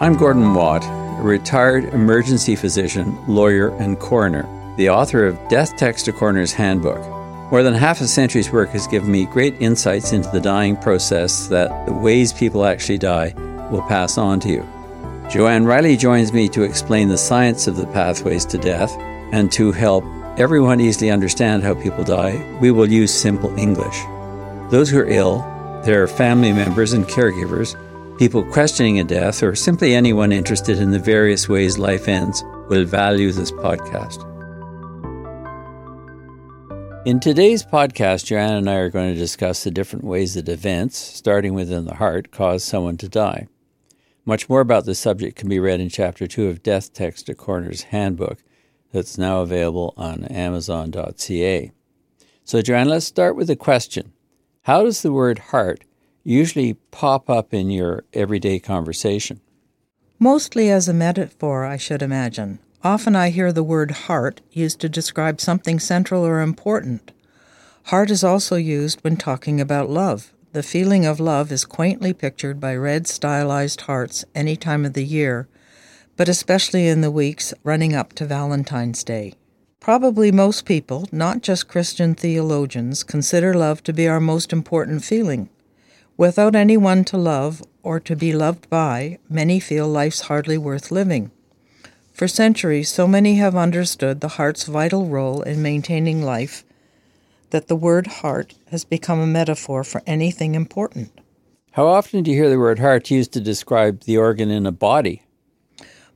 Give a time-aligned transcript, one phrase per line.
[0.00, 4.46] I'm Gordon Watt, a retired emergency physician, lawyer, and coroner,
[4.76, 7.00] the author of Death Text to Coroner's Handbook.
[7.50, 11.48] More than half a century's work has given me great insights into the dying process
[11.48, 13.34] that the ways people actually die
[13.72, 14.68] will pass on to you.
[15.28, 18.96] Joanne Riley joins me to explain the science of the pathways to death
[19.32, 20.04] and to help
[20.38, 22.40] everyone easily understand how people die.
[22.60, 24.00] We will use simple English.
[24.70, 25.40] Those who are ill,
[25.84, 27.74] their family members and caregivers,
[28.18, 32.84] People questioning a death, or simply anyone interested in the various ways life ends, will
[32.84, 34.24] value this podcast.
[37.06, 40.98] In today's podcast, Joanne and I are going to discuss the different ways that events,
[40.98, 43.46] starting within the heart, cause someone to die.
[44.24, 47.36] Much more about this subject can be read in Chapter 2 of Death Text A
[47.36, 48.38] Coroner's Handbook,
[48.92, 51.70] that's now available on Amazon.ca.
[52.42, 54.12] So, Joanne, let's start with a question
[54.62, 55.84] How does the word heart
[56.28, 59.40] usually pop up in your everyday conversation?
[60.18, 62.58] Mostly as a metaphor, I should imagine.
[62.84, 67.12] Often I hear the word heart used to describe something central or important.
[67.84, 70.32] Heart is also used when talking about love.
[70.52, 75.04] The feeling of love is quaintly pictured by red stylized hearts any time of the
[75.04, 75.48] year,
[76.16, 79.32] but especially in the weeks running up to Valentine's Day.
[79.80, 85.48] Probably most people, not just Christian theologians, consider love to be our most important feeling.
[86.18, 91.30] Without anyone to love or to be loved by, many feel life's hardly worth living.
[92.12, 96.64] For centuries, so many have understood the heart's vital role in maintaining life
[97.50, 101.12] that the word heart has become a metaphor for anything important.
[101.70, 104.72] How often do you hear the word heart used to describe the organ in a
[104.72, 105.22] body?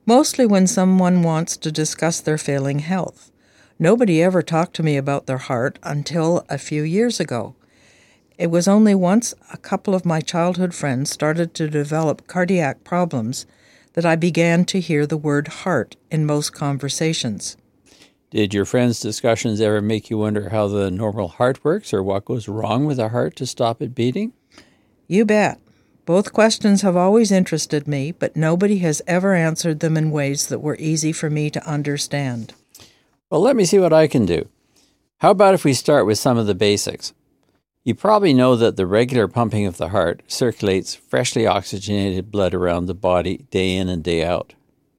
[0.04, 3.30] Mostly when someone wants to discuss their failing health.
[3.78, 7.54] Nobody ever talked to me about their heart until a few years ago.
[8.38, 13.46] It was only once a couple of my childhood friends started to develop cardiac problems
[13.94, 17.56] that I began to hear the word heart in most conversations.
[18.30, 22.24] Did your friends' discussions ever make you wonder how the normal heart works or what
[22.24, 24.32] goes wrong with the heart to stop it beating?
[25.06, 25.60] You bet.
[26.06, 30.60] Both questions have always interested me, but nobody has ever answered them in ways that
[30.60, 32.54] were easy for me to understand.
[33.28, 34.48] Well, let me see what I can do.
[35.18, 37.12] How about if we start with some of the basics?
[37.84, 42.86] You probably know that the regular pumping of the heart circulates freshly oxygenated blood around
[42.86, 44.54] the body day in and day out.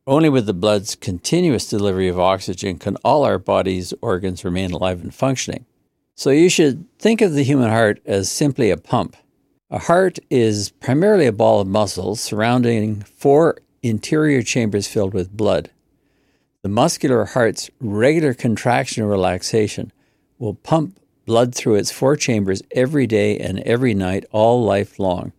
[0.05, 5.01] Only with the blood's continuous delivery of oxygen can all our body's organs remain alive
[5.01, 5.65] and functioning.
[6.15, 9.15] So you should think of the human heart as simply a pump.
[9.69, 15.71] A heart is primarily a ball of muscles surrounding four interior chambers filled with blood.
[16.63, 19.93] The muscular heart's regular contraction and relaxation
[20.37, 25.31] will pump blood through its four chambers every day and every night, all life long.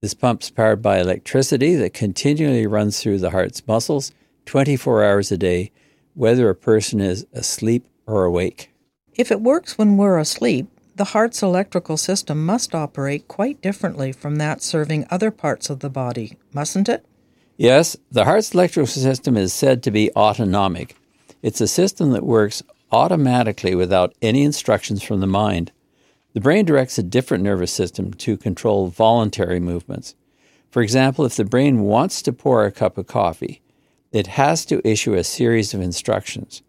[0.00, 4.12] This pump is powered by electricity that continually runs through the heart's muscles
[4.46, 5.72] 24 hours a day,
[6.14, 8.70] whether a person is asleep or awake.
[9.14, 14.36] If it works when we're asleep, the heart's electrical system must operate quite differently from
[14.36, 17.04] that serving other parts of the body, mustn't it?
[17.56, 20.96] Yes, the heart's electrical system is said to be autonomic.
[21.42, 25.72] It's a system that works automatically without any instructions from the mind.
[26.34, 30.14] The brain directs a different nervous system to control voluntary movements.
[30.70, 33.62] For example, if the brain wants to pour a cup of coffee,
[34.12, 36.62] it has to issue a series of instructions.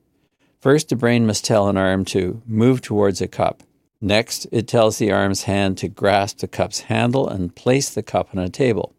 [0.62, 3.64] First, the brain must tell an arm to move towards a cup.
[4.02, 8.30] Next, it tells the arm's hand to grasp the cup's handle and place the cup
[8.34, 8.94] on a table.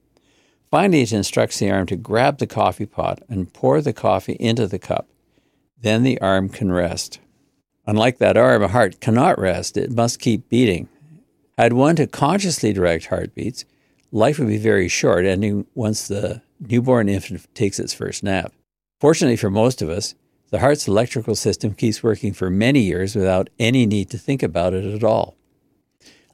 [0.70, 4.66] Finally, it instructs the arm to grab the coffee pot and pour the coffee into
[4.66, 5.08] the cup.
[5.82, 7.20] Then the arm can rest.
[7.86, 10.88] Unlike that arm, a heart cannot rest, it must keep beating.
[11.56, 13.64] Had one to consciously direct heartbeats,
[14.12, 18.52] life would be very short, ending once the newborn infant takes its first nap.
[19.00, 20.14] Fortunately for most of us,
[20.50, 24.74] the heart's electrical system keeps working for many years without any need to think about
[24.74, 25.36] it at all.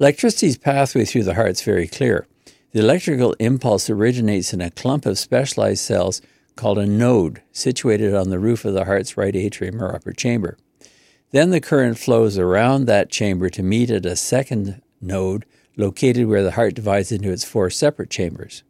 [0.00, 2.26] Electricity's pathway through the heart is very clear.
[2.72, 6.20] The electrical impulse originates in a clump of specialized cells
[6.56, 10.56] called a node situated on the roof of the heart's right atrium or upper chamber.
[11.30, 15.44] Then the current flows around that chamber to meet at a second node
[15.76, 18.62] located where the heart divides into its four separate chambers.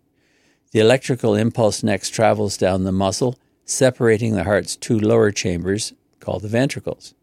[0.73, 6.43] The electrical impulse next travels down the muscle, separating the heart's two lower chambers, called
[6.43, 7.15] the ventricles.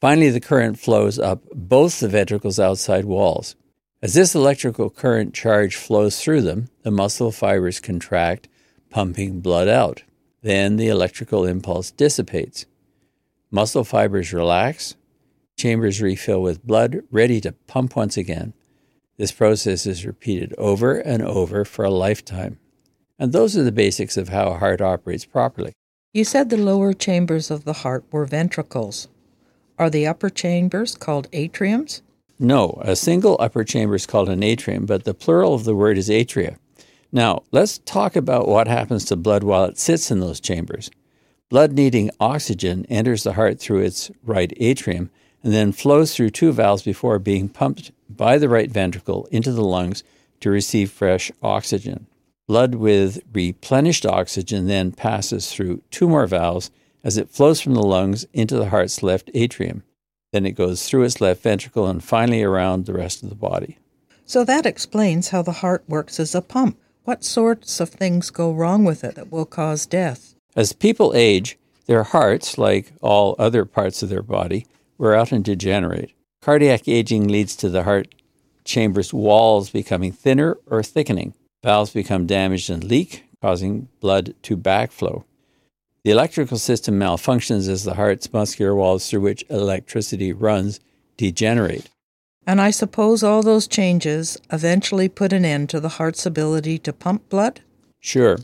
[0.00, 3.56] Finally, the current flows up both the ventricles' outside walls.
[4.00, 8.48] As this electrical current charge flows through them, the muscle fibers contract
[8.90, 10.02] pumping blood out.
[10.42, 12.66] Then the electrical impulse dissipates.
[13.50, 14.96] Muscle fibers relax,
[15.56, 18.54] chambers refill with blood, ready to pump once again.
[19.16, 22.58] This process is repeated over and over for a lifetime.
[23.18, 25.74] And those are the basics of how a heart operates properly.
[26.14, 29.08] You said the lower chambers of the heart were ventricles.
[29.78, 32.00] Are the upper chambers called atriums?
[32.38, 35.98] No, a single upper chamber is called an atrium, but the plural of the word
[35.98, 36.56] is atria.
[37.12, 40.90] Now, let's talk about what happens to blood while it sits in those chambers.
[41.48, 45.10] Blood needing oxygen enters the heart through its right atrium
[45.42, 49.64] and then flows through two valves before being pumped by the right ventricle into the
[49.64, 50.04] lungs
[50.40, 52.06] to receive fresh oxygen.
[52.46, 56.70] Blood with replenished oxygen then passes through two more valves
[57.02, 59.82] as it flows from the lungs into the heart's left atrium.
[60.32, 63.78] Then it goes through its left ventricle and finally around the rest of the body.
[64.24, 66.78] So that explains how the heart works as a pump.
[67.04, 70.34] What sorts of things go wrong with it that will cause death?
[70.54, 74.66] As people age, their hearts, like all other parts of their body,
[74.98, 76.12] wear out and degenerate.
[76.42, 78.14] Cardiac aging leads to the heart
[78.64, 81.34] chamber's walls becoming thinner or thickening.
[81.62, 85.24] Valves become damaged and leak, causing blood to backflow.
[86.04, 90.80] The electrical system malfunctions as the heart's muscular walls through which electricity runs
[91.16, 91.90] degenerate.
[92.50, 96.92] And I suppose all those changes eventually put an end to the heart's ability to
[96.92, 97.60] pump blood?
[98.00, 98.38] Sure.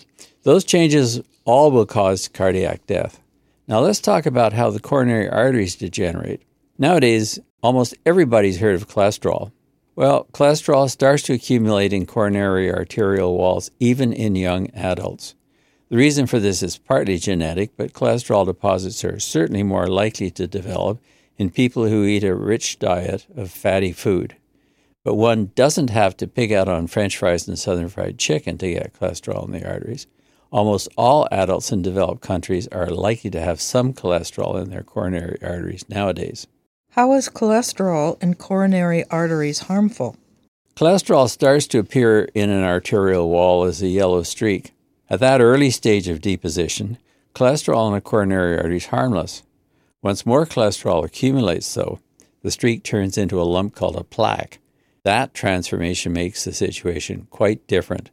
[0.44, 3.20] Those changes all will cause cardiac death.
[3.66, 6.42] Now let's talk about how the coronary arteries degenerate.
[6.78, 9.50] Nowadays, almost everybody's heard of cholesterol.
[9.96, 15.34] Well, cholesterol starts to accumulate in coronary arterial walls even in young adults.
[15.88, 20.46] The reason for this is partly genetic, but cholesterol deposits are certainly more likely to
[20.46, 21.00] develop
[21.38, 24.36] in people who eat a rich diet of fatty food.
[25.04, 28.70] But one doesn't have to pig out on french fries and southern fried chicken to
[28.72, 30.06] get cholesterol in the arteries.
[30.50, 35.38] Almost all adults in developed countries are likely to have some cholesterol in their coronary
[35.42, 36.46] arteries nowadays.
[36.90, 40.16] How is cholesterol in coronary arteries harmful?
[40.76, 44.72] Cholesterol starts to appear in an arterial wall as a yellow streak.
[45.08, 46.98] At that early stage of deposition,
[47.34, 49.42] cholesterol in a coronary artery is harmless.
[50.06, 51.98] Once more cholesterol accumulates, though,
[52.42, 54.60] the streak turns into a lump called a plaque.
[55.02, 58.12] That transformation makes the situation quite different.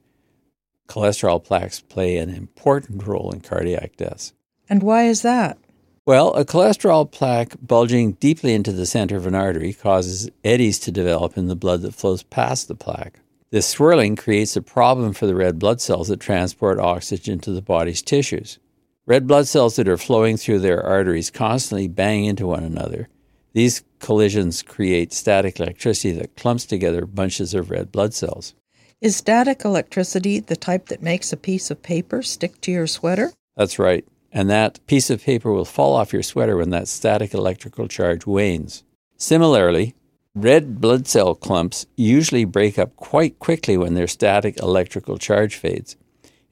[0.87, 4.33] Cholesterol plaques play an important role in cardiac deaths.
[4.67, 5.59] And why is that?
[6.03, 10.91] Well, a cholesterol plaque bulging deeply into the center of an artery causes eddies to
[10.91, 13.19] develop in the blood that flows past the plaque.
[13.51, 17.61] This swirling creates a problem for the red blood cells that transport oxygen to the
[17.61, 18.57] body's tissues.
[19.05, 23.09] Red blood cells that are flowing through their arteries constantly bang into one another.
[23.53, 28.55] These collisions create static electricity that clumps together bunches of red blood cells.
[29.01, 33.31] Is static electricity the type that makes a piece of paper stick to your sweater?
[33.55, 37.33] That's right and that piece of paper will fall off your sweater when that static
[37.33, 38.83] electrical charge wanes.
[39.15, 39.94] Similarly,
[40.33, 45.95] red blood cell clumps usually break up quite quickly when their static electrical charge fades.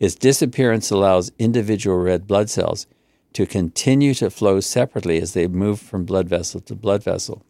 [0.02, 2.88] Its disappearance allows individual red blood cells
[3.34, 7.46] to continue to flow separately as they move from blood vessel to blood vessel.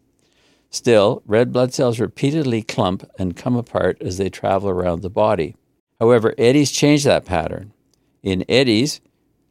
[0.70, 5.56] Still, red blood cells repeatedly clump and come apart as they travel around the body.
[5.98, 7.72] However, eddies change that pattern.
[8.22, 9.00] In eddies,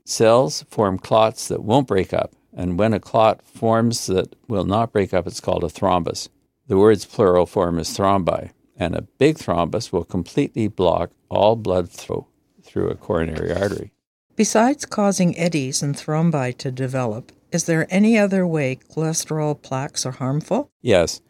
[0.05, 4.93] Cells form clots that won't break up, and when a clot forms that will not
[4.93, 6.29] break up, it's called a thrombus.
[6.67, 11.89] The word's plural form is thrombi, and a big thrombus will completely block all blood
[11.89, 12.27] flow
[12.71, 13.93] through a coronary artery.
[14.37, 20.13] Besides causing eddies and thrombi to develop, is there any other way cholesterol plaques are
[20.13, 20.71] harmful?
[20.81, 21.21] Yes.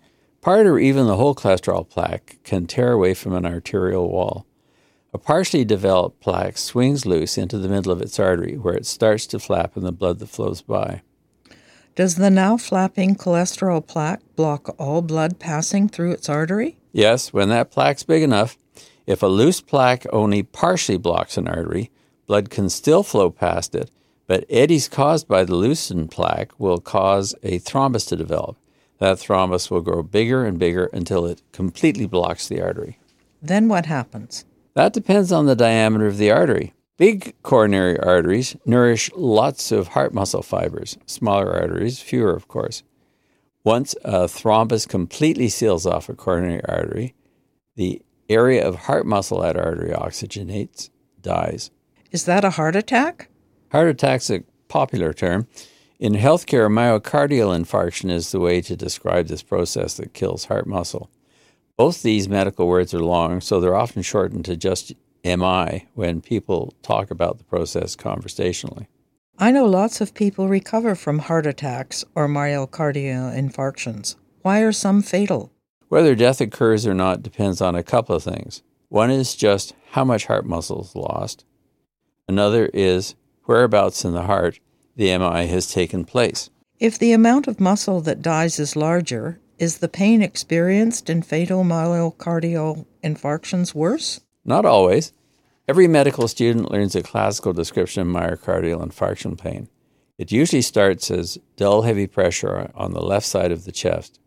[0.43, 4.47] Part or even the whole cholesterol plaque can tear away from an arterial wall.
[5.13, 9.27] A partially developed plaque swings loose into the middle of its artery, where it starts
[9.29, 11.03] to flap in the blood that flows by.
[11.97, 16.79] Does the now flapping cholesterol plaque block all blood passing through its artery?
[16.93, 18.57] Yes, when that plaque's big enough.
[19.11, 21.91] If a loose plaque only partially blocks an artery,
[22.29, 23.91] blood can still flow past it,
[24.29, 28.57] but eddies caused by the loosened plaque will cause a thrombus to develop.
[28.99, 33.01] That thrombus will grow bigger and bigger until it completely blocks the artery.
[33.43, 34.45] Then what happens?
[34.75, 36.73] That depends on the diameter of the artery.
[36.97, 42.85] Big coronary arteries nourish lots of heart muscle fibers, smaller arteries, fewer, of course.
[43.65, 47.17] Once a thrombus completely seals off a coronary artery,
[47.75, 48.01] the
[48.31, 51.71] area of heart muscle that artery oxygenates dies.
[52.11, 53.29] Is that a heart attack?
[53.73, 55.47] Heart attack's a popular term.
[55.99, 61.11] In healthcare, myocardial infarction is the way to describe this process that kills heart muscle.
[61.77, 64.95] Both these medical words are long, so they're often shortened to just
[65.25, 68.89] MI when people talk about the process conversationally.
[69.39, 74.17] I know lots of people recover from heart attacks or myocardial infarctions.
[74.43, 75.53] Why are some fatal?
[75.91, 78.63] Whether death occurs or not depends on a couple of things.
[78.91, 81.45] One is just how much heart muscle is lost.
[82.29, 83.17] Another is
[83.47, 84.61] whereabouts in the heart
[84.95, 86.49] the MI has taken place.
[86.79, 91.65] If the amount of muscle that dies is larger, is the pain experienced in fatal
[91.65, 94.21] myocardial infarctions worse?
[94.45, 95.13] Not always.
[95.67, 99.69] Every medical student learns a classical description of myocardial infarction pain.
[100.19, 104.21] It usually starts as dull, heavy pressure on the left side of the chest.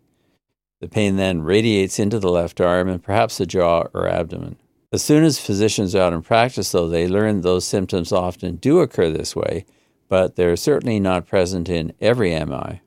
[0.83, 4.57] The pain then radiates into the left arm and perhaps the jaw or abdomen.
[4.91, 8.81] As soon as physicians are out in practice, though, they learn those symptoms often do
[8.81, 9.63] occur this way,
[10.09, 12.81] but they're certainly not present in every MI.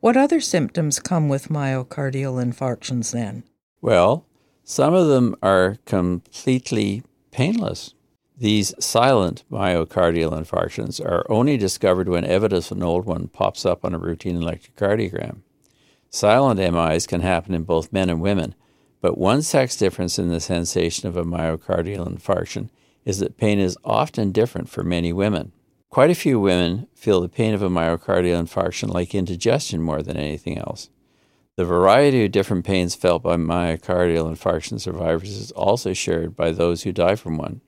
[0.00, 3.44] What other symptoms come with myocardial infarctions then?
[3.80, 4.26] Well,
[4.62, 7.94] some of them are completely painless.
[8.36, 13.86] These silent myocardial infarctions are only discovered when evidence of an old one pops up
[13.86, 15.38] on a routine electrocardiogram.
[16.10, 18.54] Silent MIs can happen in both men and women,
[19.00, 22.70] but one sex difference in the sensation of a myocardial infarction
[23.04, 25.52] is that pain is often different for many women.
[25.90, 30.16] Quite a few women feel the pain of a myocardial infarction like indigestion more than
[30.16, 30.90] anything else.
[31.56, 36.82] The variety of different pains felt by myocardial infarction survivors is also shared by those
[36.82, 37.62] who die from one.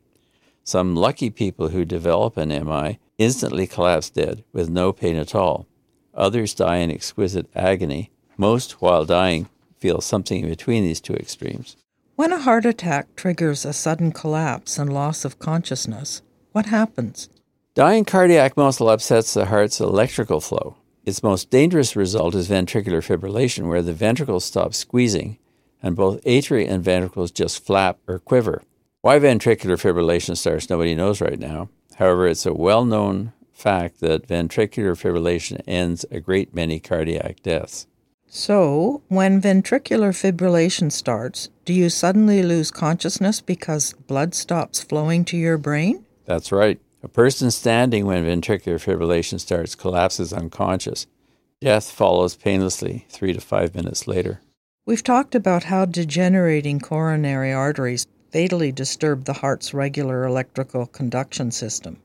[0.63, 5.67] Some lucky people who develop an MI instantly collapse dead with no pain at all.
[6.15, 8.11] Others die in exquisite agony.
[8.41, 11.77] Most, while dying, feel something in between these two extremes.
[12.17, 17.29] When a heart attack triggers a sudden collapse and loss of consciousness, what happens?
[17.75, 20.77] Dying cardiac muscle upsets the heart's electrical flow.
[21.05, 25.37] Its most dangerous result is ventricular fibrillation, where the ventricles stop squeezing
[25.83, 28.63] and both atria and ventricles just flap or quiver.
[29.03, 31.69] Why ventricular fibrillation starts, nobody knows right now.
[31.97, 37.87] However, it's a well known fact that ventricular fibrillation ends a great many cardiac deaths.
[38.33, 45.37] So, when ventricular fibrillation starts, do you suddenly lose consciousness because blood stops flowing to
[45.37, 46.05] your brain?
[46.27, 46.81] That's right.
[47.03, 51.09] A person standing when ventricular fibrillation starts collapses unconscious.
[51.61, 54.41] Death follows painlessly three to five minutes later.
[54.87, 62.01] We've talked about how degenerating coronary arteries fatally disturb the heart's regular electrical conduction system.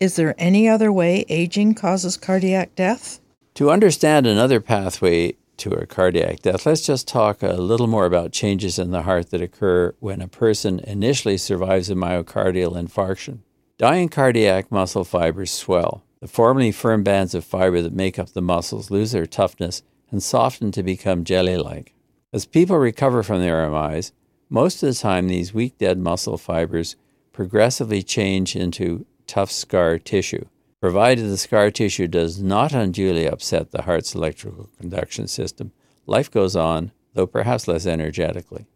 [0.00, 3.20] Is there any other way aging causes cardiac death?
[3.56, 8.30] To understand another pathway to a cardiac death, let's just talk a little more about
[8.30, 13.38] changes in the heart that occur when a person initially survives a myocardial infarction.
[13.78, 16.04] Dying cardiac muscle fibers swell.
[16.20, 20.22] The formerly firm bands of fiber that make up the muscles lose their toughness and
[20.22, 21.94] soften to become jelly like.
[22.34, 24.12] As people recover from their MIs,
[24.50, 26.94] most of the time these weak dead muscle fibers
[27.32, 30.44] progressively change into tough scar tissue,
[30.80, 35.72] provided the scar tissue does not unduly upset the heart's electrical conduction system.
[36.06, 38.66] Life goes on, though perhaps less energetically.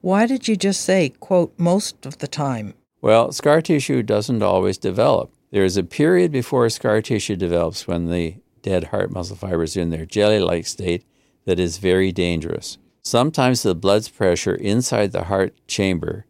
[0.00, 2.74] Why did you just say, quote, most of the time?
[3.02, 5.32] Well, scar tissue doesn't always develop.
[5.50, 9.80] There is a period before scar tissue develops when the dead heart muscle fibers are
[9.80, 11.04] in their jelly like state
[11.44, 12.78] that is very dangerous.
[13.02, 16.26] Sometimes the blood's pressure inside the heart chamber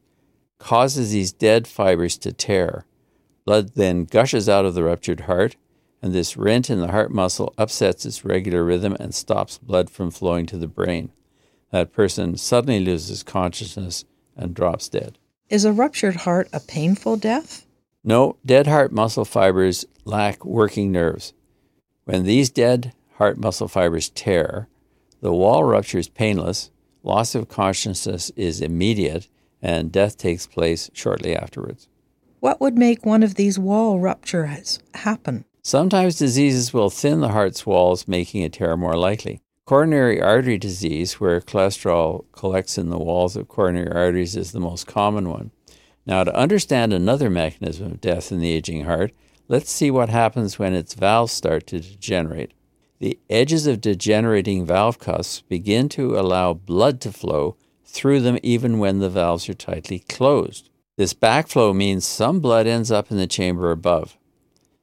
[0.59, 2.85] causes these dead fibers to tear.
[3.45, 5.57] Blood then gushes out of the ruptured heart,
[6.03, 10.11] and this rent in the heart muscle upsets its regular rhythm and stops blood from
[10.11, 11.13] flowing to the brain.
[11.71, 14.05] That person suddenly loses consciousness
[14.37, 15.19] and drops dead.
[15.49, 17.67] Is a ruptured heart a painful death?
[18.03, 21.33] No, dead heart muscle fibers lack working nerves.
[22.05, 24.69] When these dead heart muscle fibers tear,
[25.21, 26.71] the wall rupture is painless,
[27.03, 29.29] loss of consciousness is immediate,
[29.61, 31.89] and death takes place shortly afterwards.
[32.41, 35.45] What would make one of these wall ruptures happen?
[35.63, 39.43] Sometimes diseases will thin the heart's walls, making a tear more likely.
[39.67, 44.87] Coronary artery disease, where cholesterol collects in the walls of coronary arteries, is the most
[44.87, 45.51] common one.
[46.07, 49.13] Now, to understand another mechanism of death in the aging heart,
[49.49, 52.55] let's see what happens when its valves start to degenerate.
[53.01, 58.79] The edges of degenerating valve cusps begin to allow blood to flow through them even
[58.79, 60.70] when the valves are tightly closed.
[61.01, 64.19] This backflow means some blood ends up in the chamber above.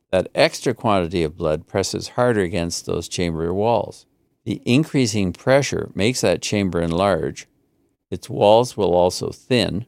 [0.09, 4.07] That extra quantity of blood presses harder against those chamber walls.
[4.43, 7.45] The increasing pressure makes that chamber enlarge.
[8.09, 9.85] Its walls will also thin,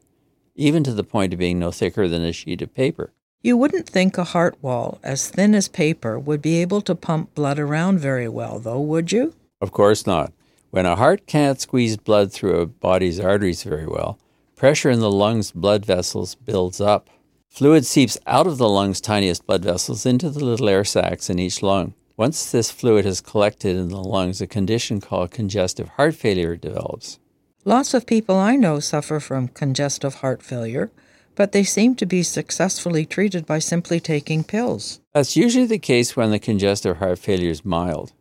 [0.54, 3.12] even to the point of being no thicker than a sheet of paper.
[3.42, 7.34] You wouldn't think a heart wall as thin as paper would be able to pump
[7.34, 9.34] blood around very well, though, would you?
[9.60, 10.32] Of course not.
[10.70, 14.20] When a heart can't squeeze blood through a body's arteries very well,
[14.60, 17.10] pressure in the lungs' blood vessels builds up.
[17.48, 21.40] Fluid seeps out of the lungs' tiniest blood vessels into the little air sacs in
[21.40, 21.94] each lung.
[22.18, 27.20] Once this fluid has collected in the lungs, a condition called congestive heart failure develops.
[27.64, 30.92] Lots of people I know suffer from congestive heart failure,
[31.36, 35.00] but they seem to be successfully treated by simply taking pills.
[35.14, 38.12] That's usually the case when the congestive heart failure is mild.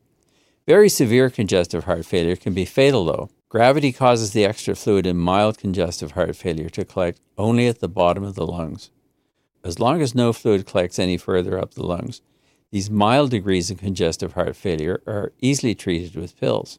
[0.69, 3.29] Very severe congestive heart failure can be fatal, though.
[3.51, 7.89] Gravity causes the extra fluid in mild congestive heart failure to collect only at the
[7.89, 8.91] bottom of the lungs.
[9.65, 12.21] As long as no fluid collects any further up the lungs,
[12.71, 16.79] these mild degrees of congestive heart failure are easily treated with pills.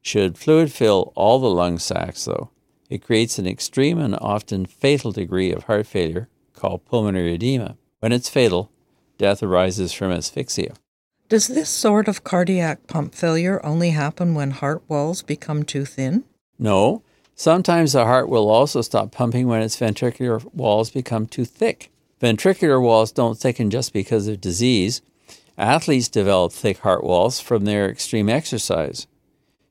[0.00, 2.50] Should fluid fill all the lung sacs, though,
[2.88, 7.76] it creates an extreme and often fatal degree of heart failure called pulmonary edema.
[7.98, 8.70] When it's fatal,
[9.18, 10.74] death arises from asphyxia.
[11.30, 16.24] Does this sort of cardiac pump failure only happen when heart walls become too thin?
[16.58, 17.04] No.
[17.36, 21.92] Sometimes the heart will also stop pumping when its ventricular walls become too thick.
[22.20, 25.02] Ventricular walls don't thicken just because of disease.
[25.56, 29.06] Athletes develop thick heart walls from their extreme exercise.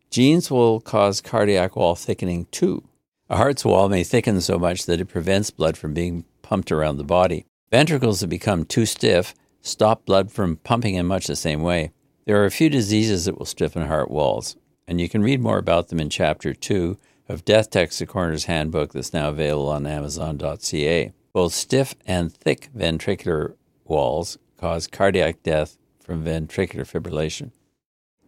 [0.09, 2.85] Genes will cause cardiac wall thickening too.
[3.29, 6.95] A heart's wall may thicken so much that it prevents blood from being pumped around
[6.95, 7.45] the body.
[7.69, 11.91] Ventricles that become too stiff stop blood from pumping in much the same way.
[12.25, 14.55] There are a few diseases that will stiffen heart walls,
[14.87, 16.97] and you can read more about them in Chapter 2
[17.27, 21.13] of Death Text, the Coroner's Handbook that's now available on Amazon.ca.
[21.33, 27.51] Both stiff and thick ventricular walls cause cardiac death from ventricular fibrillation.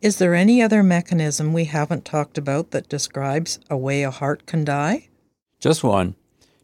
[0.02, 4.46] Is there any other mechanism we haven't talked about that describes a way a heart
[4.46, 5.10] can die?
[5.60, 6.16] Just one.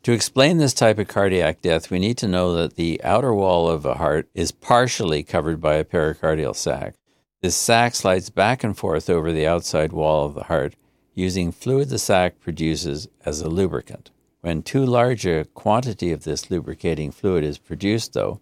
[0.03, 3.69] To explain this type of cardiac death, we need to know that the outer wall
[3.69, 6.95] of a heart is partially covered by a pericardial sac.
[7.41, 10.75] This sac slides back and forth over the outside wall of the heart
[11.13, 14.11] using fluid the sac produces as a lubricant.
[14.41, 18.39] When too large a quantity of this lubricating fluid is produced, though,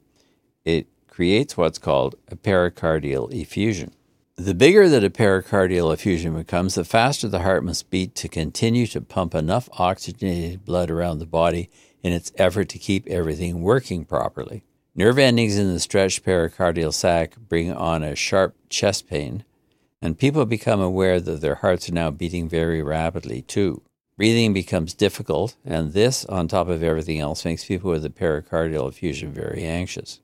[0.66, 3.95] it creates what's called a pericardial effusion.
[4.38, 8.86] The bigger that a pericardial effusion becomes, the faster the heart must beat to continue
[8.88, 11.70] to pump enough oxygenated blood around the body
[12.04, 14.66] in its effort to keep everything working properly.
[14.94, 19.46] Nerve endings in the stretched pericardial sac bring on a sharp chest pain,
[20.02, 23.84] and people become aware that their hearts are now beating very rapidly, too.
[24.18, 28.90] Breathing becomes difficult, and this, on top of everything else, makes people with a pericardial
[28.90, 30.20] effusion very anxious.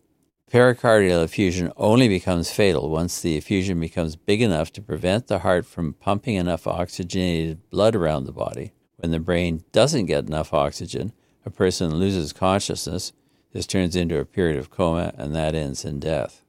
[0.51, 5.65] Pericardial effusion only becomes fatal once the effusion becomes big enough to prevent the heart
[5.65, 8.73] from pumping enough oxygenated blood around the body.
[8.97, 11.13] When the brain doesn't get enough oxygen,
[11.45, 13.13] a person loses consciousness.
[13.53, 16.41] This turns into a period of coma, and that ends in death.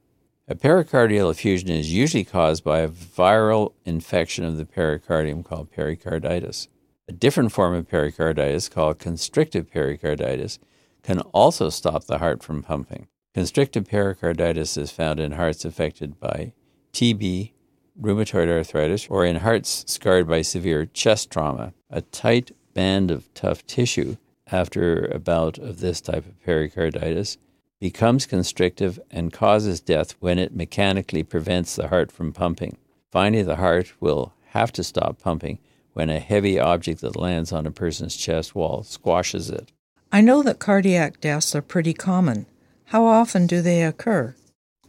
[0.49, 6.67] A pericardial effusion is usually caused by a viral infection of the pericardium called pericarditis.
[7.07, 10.59] A different form of pericarditis, called constrictive pericarditis,
[11.03, 13.07] can also stop the heart from pumping.
[13.33, 16.53] Constrictive pericarditis is found in hearts affected by
[16.93, 17.51] TB,
[17.99, 21.73] rheumatoid arthritis, or in hearts scarred by severe chest trauma.
[21.89, 24.17] A tight band of tough tissue
[24.51, 27.37] after a bout of this type of pericarditis
[27.79, 32.77] becomes constrictive and causes death when it mechanically prevents the heart from pumping.
[33.11, 35.57] Finally, the heart will have to stop pumping
[35.93, 39.71] when a heavy object that lands on a person's chest wall squashes it.
[40.11, 42.45] I know that cardiac deaths are pretty common.
[42.85, 44.35] How often do they occur?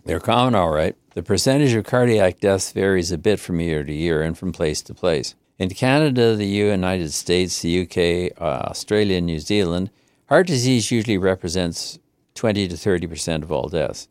[0.04, 0.96] They're common, all right.
[1.14, 4.83] The percentage of cardiac deaths varies a bit from year to year and from place
[4.83, 5.35] to place.
[5.59, 9.90] In Canada, the United States, the UK, uh, Australia, and New Zealand,
[10.28, 11.98] heart disease usually represents
[12.35, 14.09] 20 to 30 percent of all deaths.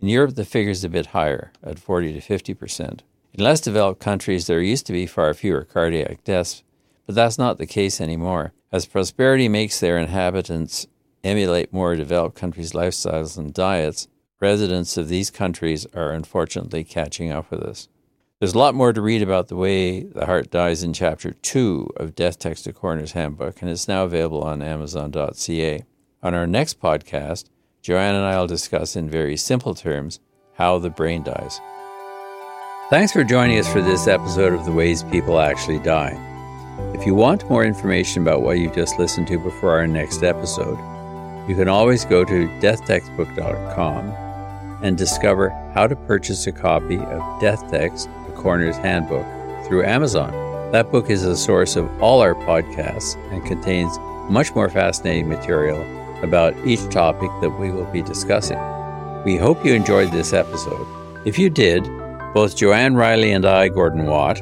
[0.00, 3.02] In Europe, the figure is a bit higher, at 40 to 50 percent.
[3.34, 6.62] In less developed countries, there used to be far fewer cardiac deaths,
[7.04, 8.52] but that's not the case anymore.
[8.70, 10.86] As prosperity makes their inhabitants
[11.26, 14.08] emulate more developed countries' lifestyles and diets,
[14.40, 17.88] residents of these countries are unfortunately catching up with us.
[18.38, 21.90] There's a lot more to read about the way the heart dies in Chapter 2
[21.96, 25.84] of Death Text, a Coroner's Handbook, and it's now available on Amazon.ca.
[26.22, 27.46] On our next podcast,
[27.80, 30.20] Joanne and I will discuss in very simple terms
[30.54, 31.60] how the brain dies.
[32.90, 36.92] Thanks for joining us for this episode of The Ways People Actually Die.
[36.94, 40.78] If you want more information about what you just listened to before our next episode,
[41.48, 44.26] you can always go to deathtextbook.com
[44.82, 49.24] and discover how to purchase a copy of Death Text, The Coroner's Handbook,
[49.66, 50.32] through Amazon.
[50.72, 53.96] That book is the source of all our podcasts and contains
[54.28, 55.80] much more fascinating material
[56.22, 58.58] about each topic that we will be discussing.
[59.24, 60.86] We hope you enjoyed this episode.
[61.24, 61.84] If you did,
[62.34, 64.40] both Joanne Riley and I, Gordon Watt,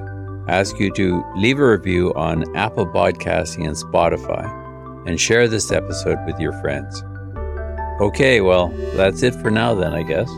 [0.49, 4.64] ask you to leave a review on Apple Podcasting and Spotify
[5.07, 7.03] and share this episode with your friends.
[8.01, 10.29] Okay, well, that's it for now, then, I guess.